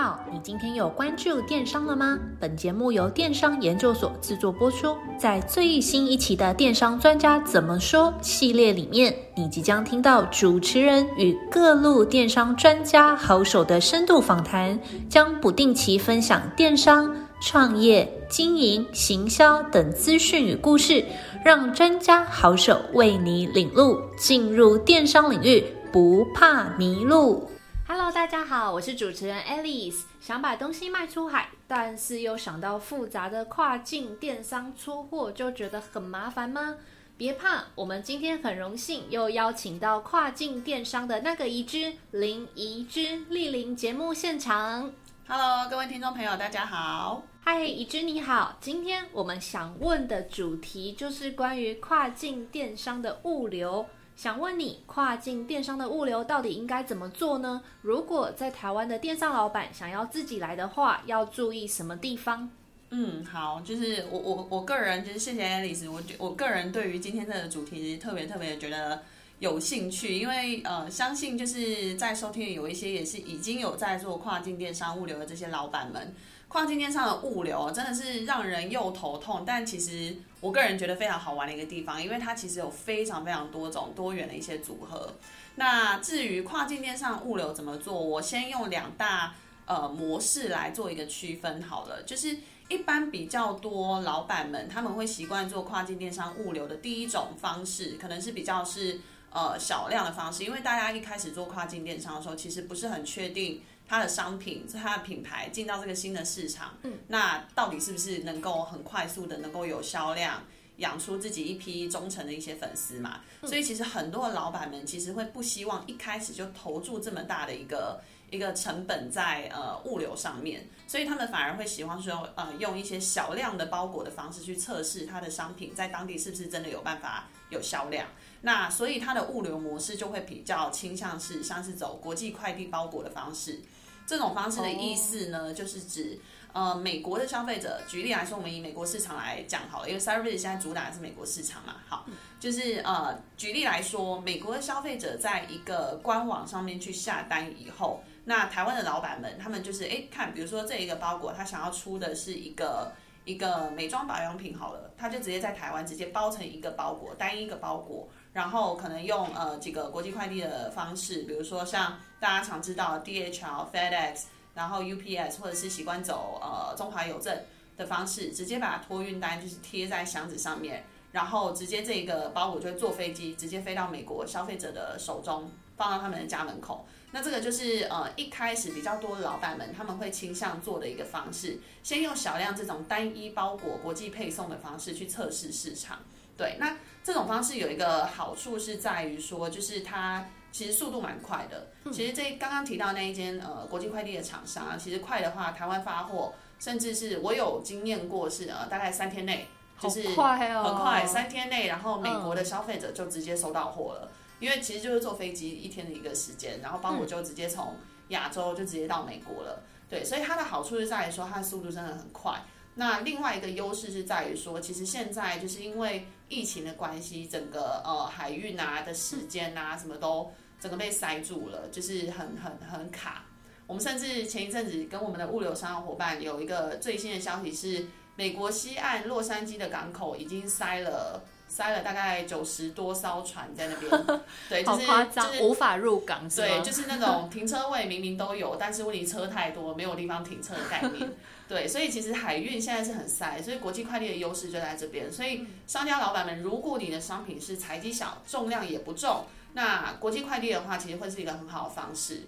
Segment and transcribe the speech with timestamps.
[0.00, 2.16] 好，你今天有关注电商了吗？
[2.38, 4.96] 本节目由电商研究所制作播出。
[5.18, 21.04] 在最新一期的《电商专家怎么说》系列里面，你即将听到主持人与各路电商专家好手的深度访谈，将不定期分享电商创业、经营、行销等资讯与故事，
[21.44, 27.50] 让专家好手为你领路，进入电商领域不怕迷路。
[27.90, 30.02] Hello，大家好，我是主持人 Alice。
[30.20, 36.76] 想把东西卖出海，但是又想到复杂的跨境电商出货，就觉得很麻烦吗？
[37.16, 44.92] 别怕，我们今天很荣幸又邀请到跨境电商的那个移之林移之莅临节目现场。
[45.26, 47.22] Hello，各位听众朋友，大家好。
[47.42, 48.58] 嗨，移之你好。
[48.60, 53.86] 今天我们想问的主题就是关于跨境电商的物流。
[54.18, 57.62] 想问你，跨境电商的物流到底应该怎么做呢？
[57.82, 62.50] 如果在台湾的电商老板想要自己来的话，要注意什么地方？
[62.90, 69.00] 嗯，好，就是我我我个人就是谢谢 Alice，我觉我个人对于今天这个主题特别特别觉得
[69.38, 76.12] 有兴趣，因为呃，相信就是在收听有一些也是已经有在做跨境电商物流的这些老板们。
[76.48, 85.14] 跨境电商的物流真的是让人又头痛，但其实我个人觉得非常好玩的一个地方，因为它其实有非常非常多种多元的一些组合。
[85.56, 89.34] 那至于跨境电商物流怎么做，我先用两大
[89.66, 92.02] 呃模式来做一个区分好了。
[92.04, 92.36] 就是
[92.68, 99.00] 一般比较多老板们他们会习惯做跨境电商物流的第一种方式，可能是比较是
[99.30, 103.62] 呃小量的方式，因为大家一开始做跨境电商的时候，其实不是很确定。
[103.88, 110.44] 它的商品，它的品牌进到这个新的市场，嗯，那到底是不是能够很快速的能够有销量，
[110.76, 113.20] 养出自己一批忠诚的一些粉丝嘛？
[113.44, 117.98] 所以其实很多的老板们其实会不希望一开始就投注这么大的一个
[118.30, 128.06] 一个成本在呃物流上面，所以他们反而会喜欢说呃用一些小量的包裹的方式去测试它的商品在当地是不是真的有办法有销量。
[128.42, 133.60] 那所以它的物流模式就会比较倾向是像是走国际快递包裹的方式。
[134.08, 135.56] 这种方式的意思呢，oh.
[135.56, 136.18] 就是指
[136.54, 142.06] 呃美国的消费者，举例来说，我们以美国市场来讲好了，因为 Cyberbiz 现在主打的是美国市场嘛，好，
[142.40, 152.90] 就是呃举例来说，美国的消费者在一个官网上面去下单以后，那台湾的老板们他们就是哎看，比如说这一个包裹，他想要出的是一个
[153.26, 158.08] 一个美妆保养品好了，他就直接在台湾直接包成一个包裹，单一个包裹。
[158.38, 167.36] 然后可能用呃几个国际快递的方式，比如说像大家常知道 DHL、FedEx，然后 UPS，或者是习惯走呃中华邮政
[167.76, 176.86] 的方式，直接把托运单就是贴在箱子上面，然后直接这个包裹就会坐飞机直接飞到美国消费者的手中，放到他们的家门口。
[177.10, 185.98] 那这个就是呃一开始比较多的老板们他们会倾向做的一个方式，先用小量这种单一包裹国际配送的方式去测试市场。
[186.38, 191.66] 对，那这种方式有一个好处是在于说，就是它其实速度蛮快的。
[191.92, 199.48] 其实这刚刚提到那一间呃国际快递的厂商啊，其实快的话，台湾发货，甚至是我有经验过是呃大概三天内，
[199.80, 207.74] 就是很快，很快三天内，然后美国的消费者就直接收到货了，因为其实就是坐飞机一天的一个时间，然后包裹就直接从
[208.08, 209.60] 亚洲就直接到美国了。
[209.90, 212.40] 对，所以它的好处是在于说它的速度真的很快。
[212.74, 220.30] 那另外一个优势是在于说，其实现在就是因为疫情的关系，整个呃海运啊的时间啊什么都
[220.60, 223.24] 整个被塞住了，就是很很很卡。
[223.66, 241.10] 我们甚至前一阵子跟我们的物流商伙伴有一个最新的消息是，美国西岸洛杉矶的港口已经塞了塞了大概九十多艘船在那边， 对，就是就是无法入港，对，就是那种停车位明明都有，但是问题车太多，没有地方停车的概念。
[241.48, 245.10] 对，所以其实海运现在是很塞，所以国际快递的优势就在这边。
[245.10, 252.26] 所以商家老板们，如果你的商品是材积小，重量也不重，那国际快递的话，其实会是一个很好的方式。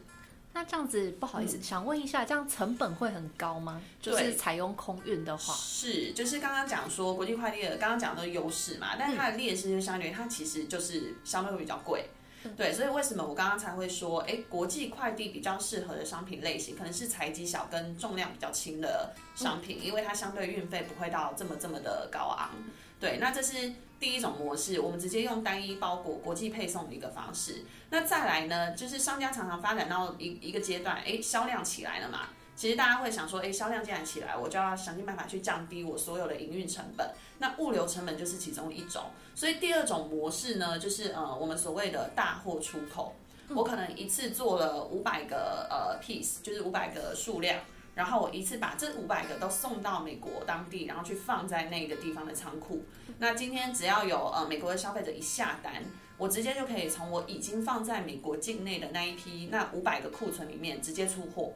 [0.52, 3.80] 那这样子不好意思，嗯、想问一下，这样成本会很高吗？
[4.00, 12.08] 就是采用空运的话，是，就是刚刚讲说国际快递的，刚刚讲的优势嘛，但是它的劣势就相对于它其实就是相对会比较贵。
[12.56, 22.50] 对，所以为什么我刚刚才会说，哎，国际快递比较适合的商品类型，可能是材积小跟重量比较轻的商品，因为它相对运费不会到这么这么的高昂。
[22.98, 23.70] 对，那这是
[24.00, 27.64] 第一种模式，我们直接用单一包裹国际配送的一个方式。
[27.90, 32.30] 那再来呢，就是商家常常发展到一一个阶段，哎，销量起来了嘛。
[32.56, 37.10] 其实大家会想说，哎，销量既然起来，我就要想尽办法去降低我所有的营运成本。
[37.38, 39.04] 那物流成本就是其中一种。
[39.34, 43.14] 所以第二种模式呢，就是呃，我们所谓的大货出口。
[43.48, 47.60] 我可能一次做了五百个呃 piece，就是五百个数量，
[47.94, 52.84] 然后我一次把这五百个都送到美国当地，然后去放在那个地方的仓库。
[53.18, 55.82] 那今天只要有呃美国的消费者一下单，
[56.16, 61.52] 我直接就可以从我已经放在美国境内的那一批那五百个库存里面直接出货。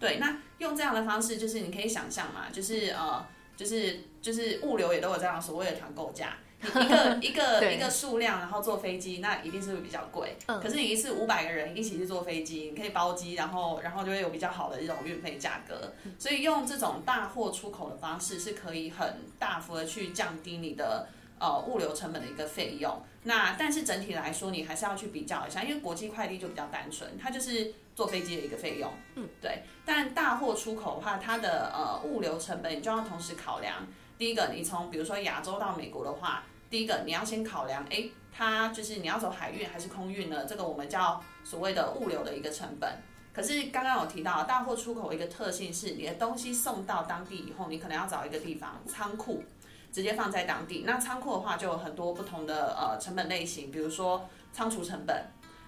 [0.00, 3.24] 对，那用这样的方式，就是你可以想象嘛，就是呃，
[3.56, 6.36] 就是就是物流也都有这样所谓的团购价。
[6.62, 10.36] 一个 一个一个数量，然后坐飞机，那一定是会比较贵。
[10.46, 15.92] 嗯、可是你一次五百个人一起去坐飞机，你可以包机，然后然后就会有比较好的这种运费价格。
[16.18, 21.06] 所以用这种大货出口的方式，是可以很大幅的去降低你的
[21.38, 23.02] 呃物流成本的一个费用。
[23.24, 28.90] 那但是整体来说，你还是要去比较一下，因为国际快递就比较单纯，它就是坐飞机的一个费用。
[29.14, 29.62] 嗯，对。
[29.84, 33.86] 但大货出口的话，它的呃物流成本你就要同时考量。
[34.18, 36.42] 第一个，你从比如说亚洲到美国的话。
[36.70, 40.44] 第一个，你要先考量，诶，它就是你要走海运还是空运呢？
[40.44, 42.90] 这个我们叫所谓的物流的一个成本。
[43.32, 49.44] 可是刚刚有提到，大货出口一个特性是，你的东西送到当地以后，你可能要找一个地方仓库，
[49.92, 50.82] 直接放在当地。
[50.84, 55.24] 那仓库的话，就有很多不同的呃成本类型，比如说仓储成本。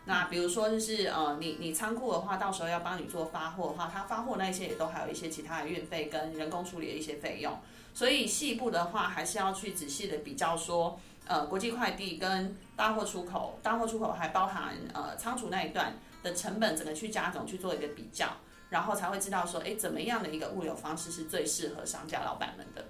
[0.06, 7.53] 那比如说就是呃，你你仓库的话，到时候要帮你做发货的话，它发货那些也都还有一些其他的运费跟人工处理的一些费用。
[7.93, 18.29] 所以细部的话，还是要去仔细的比较说，呃，国际快递跟大货出口，大货出口还包含呃仓储那一段的成本，整个去加总去做一个比较，
[18.70, 22.85] 然后才会知道说，哎，怎么样的一个物流方式是最适合商家老板们的。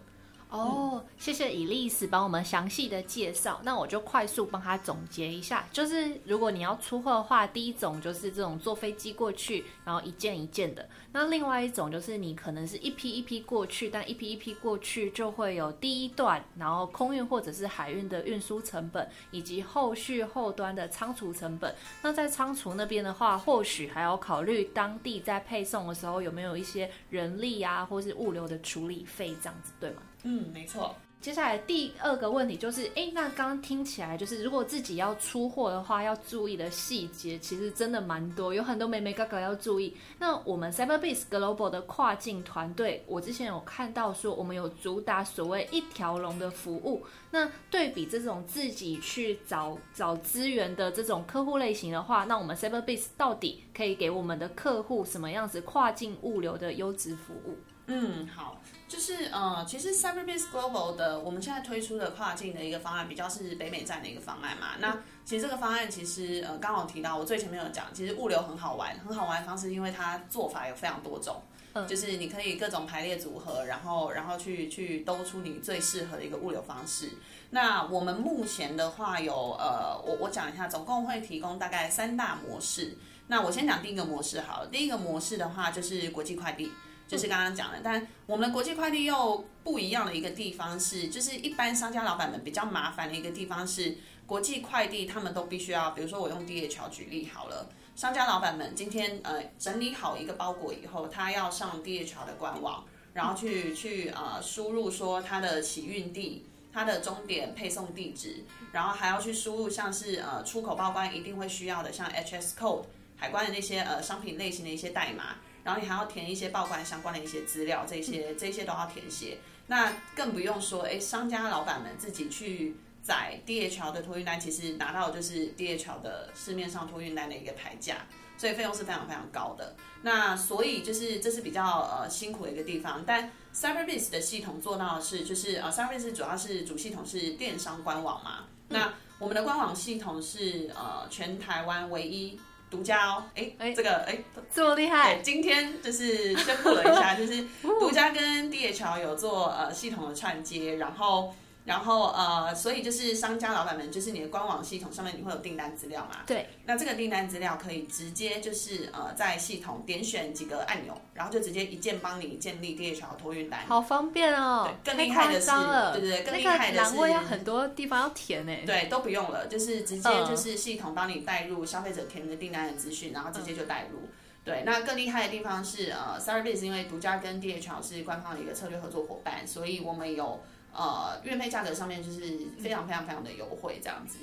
[0.49, 3.61] 哦，谢谢伊丽丝帮我们详细的介绍。
[3.65, 10.89] 那我就快速帮他总结一下，就是如果你要出货的话，第一种就是这种坐飞机过去，然后一件一件的。
[11.13, 21.75] 那另外一种就是你可能是一批一批过去，但一批一批过去就会有第一段，然后空运或者是海运的运输成本，以及后续后端的仓储成本。
[22.03, 30.03] 那在仓储那边的话，或许还要考虑当地在配送的时候有没有一些人力啊，或是物流的处理费这样子，对吗？
[30.27, 30.95] 嗯，没错。
[31.19, 39.97] 接下来第二个问题就是，哎，那刚刚听起来就是，如果自己要出货的话，要注意的细节其实真的蛮多，有很多眉眉角角要注意。
[40.21, 47.03] 那我们 Cyberbase Global 的跨境团队，我之前有看到说，我们有主打所谓一条龙的服务。
[47.31, 57.57] 那对比这种自己去找找资源的这种客户类型的话，那我们 Cyberbase 到底可以给我们的客户什么样子跨境物流的优质服务？
[57.87, 58.61] 嗯，好。
[58.89, 64.77] 就是呃，其实 CyberBase Global 的我们现在推出的跨境的一个方案，比较是北美站的一个方案嘛。
[64.79, 71.43] 那其实这个方案其实呃，刚好提到我最前面有讲，其实物流很好玩，很好玩的方式，因为它做法有非常多种，
[71.73, 77.11] 嗯，就是你可以各种排列组合，然后然后去去兜出你最适合的一个物流方式。
[77.51, 82.97] 那我们目前的话有呃，我我讲一下，总共会提供大概三大模式。
[83.27, 86.71] 那我先讲第一个模式好了，第一个模式的话就是国际快递。
[87.07, 112.85] 就是刚刚讲的，但我们的国际快递又不一样的一个地方是，就是一般商家老板们比较麻烦的一个地方是，国际快递他们都必须要，比如说我用 DHL 举例好了，商家老板们今天呃整理好一个包裹以后，他要上 DHL 的官网，然后去去呃输入说他的起运地、它的终点配送地址，然后还要去输入像是呃出口报关一定会需要的像 HS code
[113.17, 115.37] 海关的那些呃商品类型的一些代码。
[115.67, 119.39] 然后你还要填一些报关相关的一些资料，这些这些都要填写。
[119.67, 127.97] 那更不用说，哎，商家老板们自己去载 DHL 的托运单，其实拿到的就是 DHL 的市面上托运单的一个牌价，
[128.39, 129.75] 所以费用是非常非常高的。
[130.03, 133.03] 那所以就是这是比较呃辛苦的一个地方。
[133.05, 138.45] 但 Cyberbiz 的系统做到的是，就是呃 Cyberbiz 主要是主系统是电商官网嘛。
[138.69, 142.39] 那我们的官网系统是呃全台湾唯一。
[142.71, 144.19] 独家哦，哎哎，这个哎，
[144.53, 145.15] 这么厉害！
[145.15, 147.47] 对，今天就是宣布了一下， 就是
[147.81, 151.35] 独家跟 DHL 有做呃系统的串接，然后。
[151.67, 156.21] 然后呃，所以就是商家老板们，就是你的官网系统上面你会有订单资料嘛？
[156.25, 156.49] 对。
[156.65, 163.67] 那这个订单资料可以直接就是呃在系统点选几个按钮，然后就直接一键帮你建立 DHL 托运单。
[163.67, 164.71] 好方便哦。
[164.85, 165.51] 对，更厉害的是，
[165.95, 168.63] 对对对，更厉害的是，栏位要很多地方要填诶。
[168.65, 173.99] 对，都不用了，就是直接就是系统帮你带入消费者填的订单的资讯，然后直接就带入。
[174.03, 174.09] 嗯、
[174.45, 180.41] 对，那更厉害的地方是呃，Cyberbiz 因为独家跟 DHL 是官方的一个策略合作伙伴，所以我们有。
[180.77, 184.19] 呃，运费价格上面就是非常非常非常的优惠，这样子。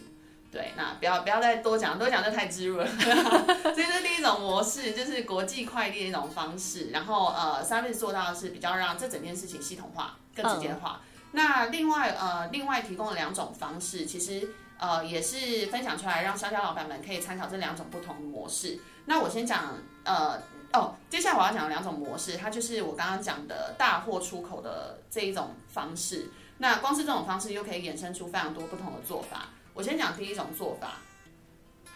[0.51, 2.93] 对，那不要不要再多讲，多讲就太滋润了。
[3.75, 6.91] 这是第一种模式，就是国际快递的一种方式。
[6.91, 11.01] 然后呃，Cyberbiz 做到的是比较让这整件事情系统化、更直接化。
[11.01, 14.47] 嗯、那另外呃，另外提供了两种方式，其实。
[14.79, 18.77] 呃也是分享出来，让商家老板们可以参考这两种不同的模式。
[19.05, 20.37] 那我先讲呃
[20.73, 26.29] 哦，接下来我要讲的两种模式，它就是我刚刚讲的大货出口的这一种方式。
[26.63, 29.49] 那光是这种方式又可以衍生出非常多不同的做法。
[29.73, 30.93] 我先讲第一种做法，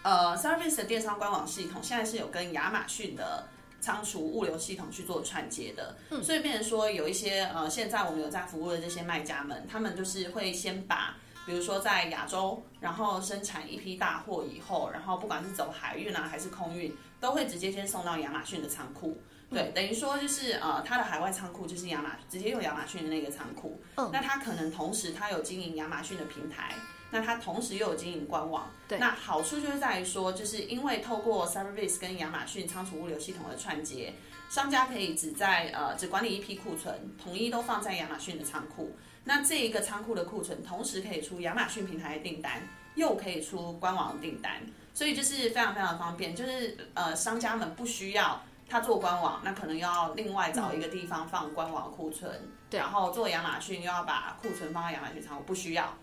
[0.03, 3.47] 呃，Cyberbits 的电商官网系统现在是有跟亚马逊的
[3.79, 19.17] 仓储物流系统去做串接的，嗯、所以变成说有一些呃，现在我们有在服务的这些卖家们，他们就是会先把，比如说在亚洲，然后生产一批大货以后，然后不管是走海运啊还是空运，都会直接先送到亚马逊的仓库。
[19.49, 23.81] 对，等于说就是呃，它的海外仓库就是亚马直接用亚马逊的那个仓库。
[23.95, 26.73] 嗯，那它可能同时它有经营亚马逊的平台，
[27.11, 28.69] 那它同时又有经营官网。
[28.89, 34.13] 对，那好处就是在于说，就是因为透过 Service 跟亚马逊仓储物流系统的串接，
[34.49, 38.97] 商家可以只在呃只管理一批库存，统一都放在亚马逊的仓库。
[39.23, 42.61] 那这一个仓库的库存，同时可以出亚马逊平台的订单，
[42.95, 44.61] 又可以出官网的订单，
[44.93, 48.43] 所以就是非常非常的方便，就是呃商家们不需要。
[48.69, 52.31] 他做官网，那可能要另外找一个地方放官网库存，
[52.69, 55.93] 对、嗯，然后做亚马逊又要把库存放在亚马逊仓库，不需要。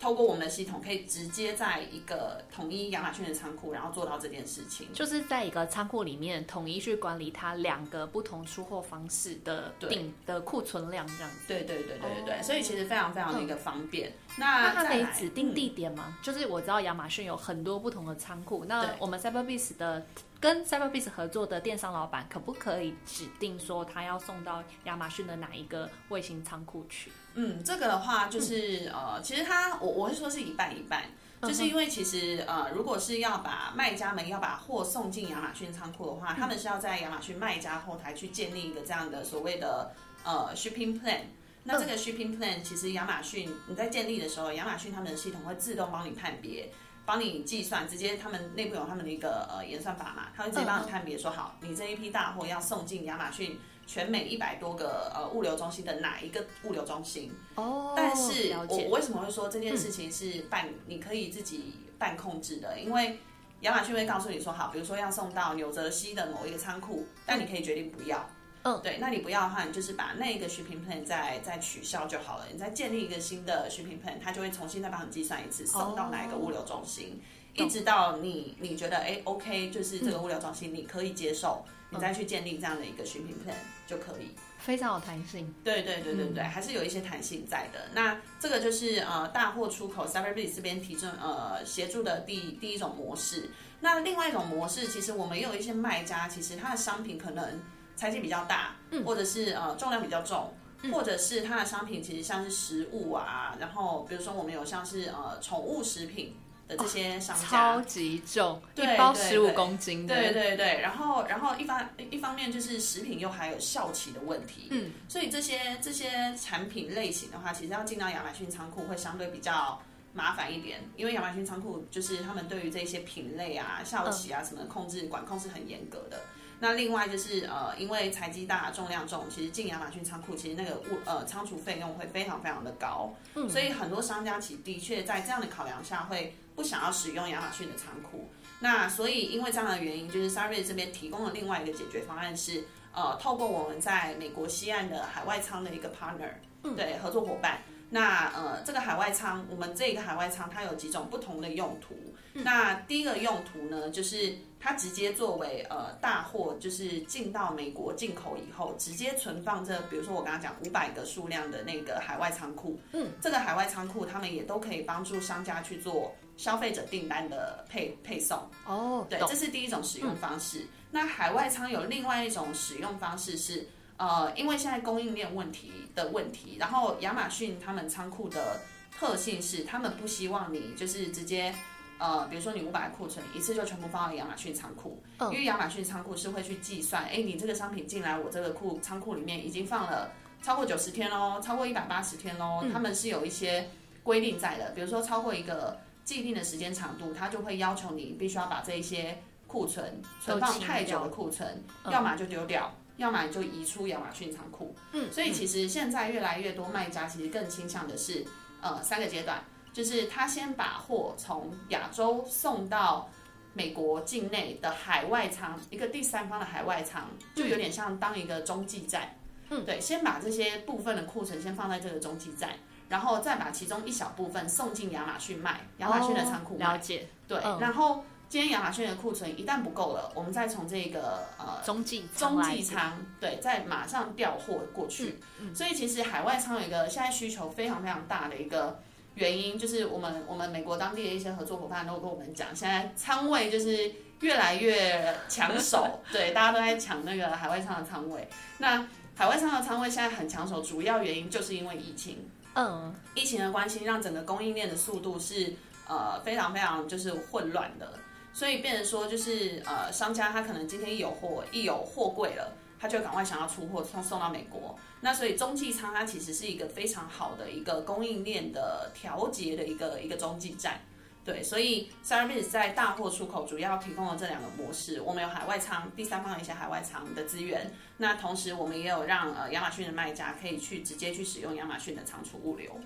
[0.00, 4.92] 透过我们的系统，可以直接在一个统一亚马逊的仓库，然后做到这件事情。
[4.92, 11.38] 就是在一个仓库里面统一去管理它两个不同出货方式的定的库存量，这样子。
[11.48, 14.10] 对对对对对对，所以其实非常非常的一个方便。
[14.10, 16.04] 嗯、那那它可以指定地点吗？
[16.08, 20.04] 嗯、就是我知道亚马逊有很多不同的仓库，那我们 Cyberbits 的。
[20.44, 27.10] 跟 Cyberbits 合作的电商老板，可不可以指定说他要送到亚马逊的哪一个卫星仓库去？
[27.32, 31.04] 嗯，这个的话就是、嗯、呃，其实他我我会说是一半一半，
[31.40, 41.20] 就是因为其实呃，如果是要把卖家们要把货送进亚马逊仓库的话，嗯、他们是要在亚马逊卖家后台去建立一个这样的所谓的呃 shipping plan。
[41.66, 46.70] 那这个 shipping plan 其实亚马逊你在建立的时候，亚马逊他们的系统会自动帮你判别。
[47.06, 57.30] 帮你计算，直接他们内部有他们的一个呃演算法嘛，他会直接帮你判别说好，你这一批大货要送进亚马逊全美一百多个呃物流中心的哪一个物流中心？
[57.56, 62.78] 哦，但是我我为什么会说这件事情是半、嗯、你可以自己半控制的？
[62.80, 63.18] 因为
[63.60, 68.18] 亚马逊会告诉你说好，比如说要送到纽泽西的某一个仓库，但你可以决定不要。
[68.18, 68.43] 嗯，
[68.82, 72.46] 对，那你不要的话，你就是把那个 shipping plan 再再取消就好了。
[72.50, 77.20] 你再建立一个新的 shipping plan，它就会重新再帮你计算一次，送到哪一个物流中心，
[77.58, 83.54] 哦、一直到你你觉得哎 OK，就是这个物流中心你可以接受，嗯、你再去建立这样的一个 shipping plan
[83.86, 85.54] 就可以，非常有弹性。
[85.62, 87.90] 对对对对对，嗯、还是有一些弹性在的。
[87.92, 93.50] 那这个就是呃大货出口 Cyberbits 这边提供呃协助的第第一种模式。
[93.80, 97.60] 那另外一种模式，其实我们也有一些卖家，其实他的商品可能。
[97.96, 106.36] 材质比较大，或者是呃重量比较重，嗯、或者是它的商品其实像是食物啊，然后比如说我们有像是呃宠物食品
[106.66, 110.80] 的这些商家，超级重，一包十五公斤的，对对对。
[110.80, 119.80] 然后然后一方一方面就是食品又还有效期的问题，嗯，所以这些这些产品类型的话，其实要进到亚马逊仓库会相对比较
[120.12, 126.20] 麻烦一点，因为亚马逊仓库就是他们对于这些品类啊、效期啊什么的控制管控是很严格的。
[126.60, 138.30] 那另外就是呃，因为材积大、重量重，其实进亚马逊仓库，其实那个物呃仓储费用会非常非常的高，嗯，所以很多商家其实的确在这样的考量下，会不想要使用亚马逊的仓库。
[138.60, 146.30] 那所以因为这样的原因，就是 Cyberbits 这边提供了另外一个解决方案是，呃，透过我们在美国西岸的海外仓的一个 partner，
[146.62, 147.58] 嗯，对，合作伙伴。
[147.90, 151.94] 那呃，这个海外仓，我们这个海外仓它有几种不同的用途。
[152.32, 162.80] 嗯、那第一个用途呢，就是它直接作为呃大货，就是进到美国进口以后，直接存放着，比如说我刚刚讲五百个数量的那个海外仓库。
[162.92, 168.38] 嗯，这个海外仓库他们也都可以帮助商家去做消费者订单的配配送。
[168.66, 170.60] 哦，对，这是第一种使用方式。
[170.60, 173.68] 嗯、那海外仓有另外一种使用方式是，
[173.98, 178.58] 呃，因为现在供应链问题的问题，然后亚马逊他们仓库的
[178.98, 181.54] 特性是，他们不希望你就是直接。
[181.98, 190.10] 呃，比如说你五百库存，一次就全部放到亚马逊仓库，嗯、因为亚马逊仓库是会去计算，哎，你这个商品进来我这个库仓库里面已经放了
[190.42, 193.68] 超过九十天喽，超过一百八十天喽，嗯、他们是有一些
[194.02, 204.74] 规定在的，比如说超过一个既定的时间长度，他就会要求你必须要把这一些库存存放太久的库存，要么就丢掉，嗯、要么就移出亚马逊仓库。
[204.92, 208.24] 嗯，所以其实现在越来越多卖家其实更倾向的是，
[208.60, 209.42] 呃，三个阶段。
[209.74, 213.10] 就是他先把货从亚洲送到
[213.52, 217.02] 美国境内的海外仓，一个第三方的海外仓，
[217.34, 219.16] 就有点像当一个中继站。
[219.50, 222.50] 嗯，对，先把这些部分的库存先放在这个中继站，
[222.88, 227.08] 然后再把其中一小部分送进亚马逊卖，亚马逊的仓库了解。
[227.26, 235.20] 对，嗯、然后今天亚马逊的库存一旦不够了，我们再从这个呃中继中继仓对，再马上调货过去。
[235.40, 238.80] 嗯嗯、所以其实海外仓有一个现在需求非常非常大的一个
[239.14, 248.28] 原因，就是我们我们美国当地的一些合作伙伴都跟我们讲，现在仓位就是越来越抢手， 对，大家都在抢那个海外仓的仓位。
[248.58, 252.28] 那海外仓的仓位现在很抢手，主要原因就是因为疫情。
[252.54, 255.52] 嗯，疫情的关系让整个供应链的速度是
[255.88, 257.98] 呃非常非常就是混乱的，
[258.32, 262.52] 所以变成说就是呃商家他可能今天一有货一有货柜了，
[262.84, 264.78] 他就赶快想要出货送送到美国。
[265.00, 270.78] 那所以中继仓它其实是一个非常好的一个供应链的调节的一个一个中继站。
[271.24, 282.78] 对，所以 Cyberbiz 在大货出口主要提供了这两个模式，我们有海外仓，第三方的一些海外仓的资源，那同时我们也有让呃亚马逊的卖家可以去直接去使用亚马逊的仓储物流。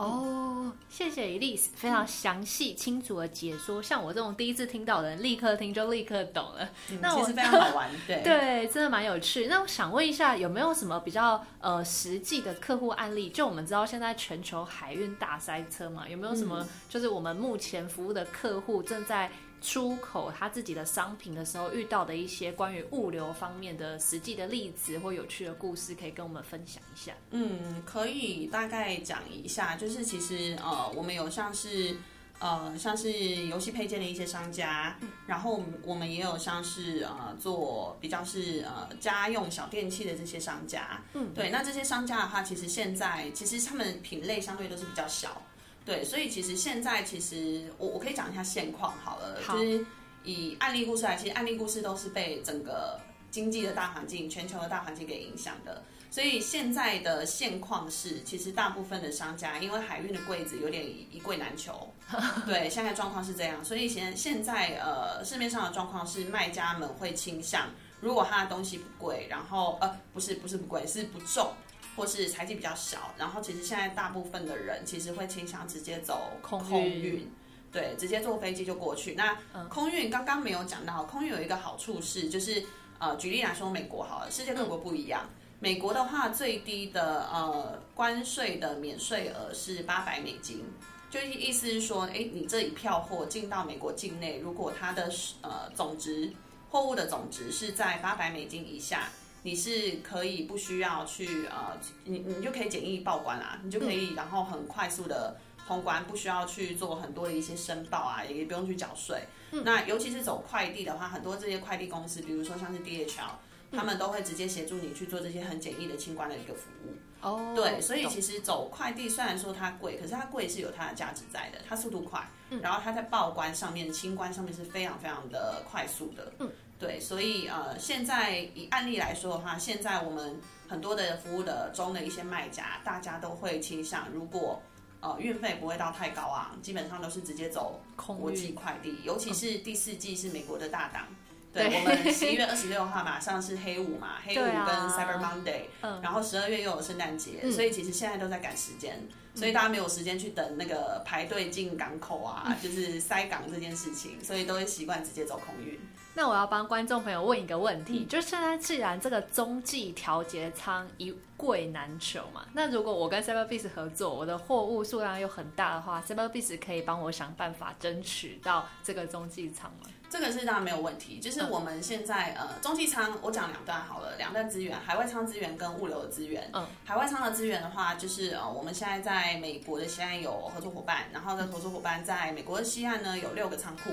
[0.00, 6.66] 哦，谢谢 Elise 非常详细清楚的解说，像我这种第一次听到的人，立刻听就立刻懂了。
[6.90, 9.46] 嗯、那我其实非常好玩，对 对，真的蛮有趣。
[9.46, 13.28] 那我想问一下，有没有什么比较呃实际的客户案例？
[13.28, 19.30] 就我们知道现在全球海运大塞车嘛，有没有什么就是我们目前服务的客户正在
[19.60, 27.12] 出口他自己的商品的时候遇到的一些关于物流方面的实际的例子或有趣的故事，可以跟我们分享一下？
[27.30, 31.96] 嗯，可以大概讲一下，就是其实呃，我们有像是
[32.38, 33.12] 呃，像是
[33.48, 45.42] 游戏配件的一些商家，嗯、然后我们也有像是呃，做比较是呃家用小电器的这些商家，嗯，对，那这些商家的话，其实现在其实他们品类相对都是比较小。
[45.84, 49.86] 对，所以其实现在其实我我可以讲一下现况好了，好就是
[50.24, 55.82] 以案例故事来，其实案例故事都是被整个经济的大环境、全球的大环境给影响的。
[56.12, 61.88] 所以现在的现况是，其实大部分的商家因为海运的柜子有点一柜难求，
[62.44, 63.64] 对，现在状况是这样。
[63.64, 67.68] 所以现现在呃市面上的状况是，卖家们会倾向，
[68.00, 71.52] 如果他的东西不贵，然后呃不是不是不贵，是不重。
[72.00, 77.30] 或是财积比较小，然后其实现在大部分的人其实会倾向直接走空运，
[77.70, 79.14] 对，直接坐飞机就过去。
[79.14, 79.36] 那
[79.68, 82.64] 空运刚刚没有讲到，空运有一个好处是，就是
[82.98, 85.26] 呃，举例来说，美国好了，世界各国不一样。
[85.26, 90.64] 嗯、美国的话，最低的呃关税的免税额是八百美金，
[91.10, 96.32] 就意思是说，哎，你这一票货进到美国境内，如果它的呃总值
[96.70, 99.10] 货物的总值是在八百美金以下。
[99.42, 109.24] 你是可以不需要去呃，你你就可以简易报关啦，你就可以然后很快速的通关，不需要去做很多的一些申报啊，也不用去缴税。
[109.52, 113.32] 嗯、那尤其是走快递的话，很多这些快递公司，比如说像是 DHL，
[113.72, 116.94] 他们都会直接协助你去做这些很简易的清关的一个服务。
[117.22, 122.30] 哦，对，所以其实走快递虽然说它贵，可是它贵是有它的价值在的，它速度快，
[122.62, 126.32] 然后它在报关上面、清关上面是非常非常的快速的。
[126.38, 126.50] 嗯。
[126.80, 134.62] 对，所以呃，现在以案例来说的话，现在我们很多的服务的中的一些卖家，大家都会倾向，如果
[135.00, 141.06] 呃运费不会到太高啊，基本上都是直接走国际快递，尤其是第四季是美国的大档。
[141.52, 141.78] 对，对。
[141.78, 144.54] 我们十一月二十六号马上是黑五嘛， 黑五跟
[144.88, 148.98] Cyber Monday，、啊、然后十二月又有圣诞节，嗯、所以其实现在都在赶时间，
[149.34, 155.76] 所以大家没有时间去等那个排队进港口啊，嗯、 就是塞港这件事情，所以都会习惯直接走空运。
[156.12, 169.88] 那我要帮观众朋友问一个问题，嗯、就现在既然这个中继调节仓一柜难求嘛，那如果我跟 Cyberbiz 合作，我的货物数量又很大的话，Cyberbiz 可以帮我想办法争取到这个中继仓吗？
[170.10, 176.50] 这个是当然没有问题，就是我们现在、嗯、呃中继仓，我讲两段好了，两段资源，海外仓资源跟物流的资源。
[176.52, 183.90] 嗯，海外仓的资源的话，就是呃我们现在在美国的西岸有合作伙伴，然后的合作伙伴在美国的西岸呢有六个仓库。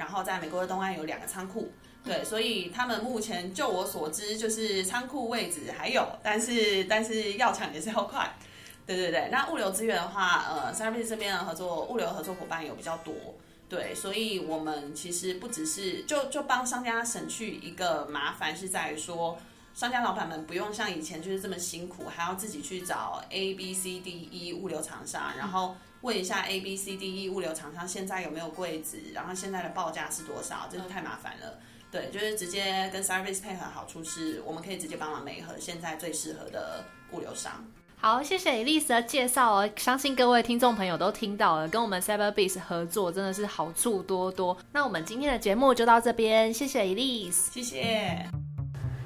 [0.00, 1.70] 然后在美国的东岸有两个仓库，
[2.02, 8.34] 对，所以他们目前就我所知，就是仓库位置还有，但是但是要抢也是要快，
[8.86, 9.28] 对对对。
[9.30, 13.14] 那物流资源的话，呃，Cyberbiz 这边的合作物流合作伙伴有比较多，
[13.68, 19.38] 对，所以我们其实不只是就就帮商家省去一个麻烦，是在于说
[19.74, 25.76] 商家老板们不用像以前就是这么辛苦，还要自己去找 A B C D E 物流厂商，然后。
[26.02, 30.68] 问一下 A B C D E 物流厂商现在有没有柜子，然后现在的报价是多少？
[30.70, 31.58] 真的太麻烦了。
[31.90, 37.64] 对，就是直接跟 Service 配合，好处是我们可以直接帮忙媒合现在最适合的物流商。
[37.96, 44.56] 好，谢谢 Elise 的介绍哦，相信各位听众朋友都听到了，跟我们 Cyberbiz 合作真的是好处多多。
[44.72, 48.49] 那我们今天的节目就到这边，谢谢 Elise，谢谢。